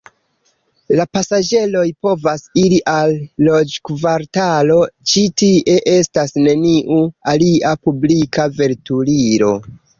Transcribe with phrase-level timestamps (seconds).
[0.99, 3.13] La pasaĝeroj povas iri al
[3.49, 4.79] loĝkvartalo,
[5.13, 7.01] ĉi tie estas neniu
[7.35, 9.57] alia publika veturilo.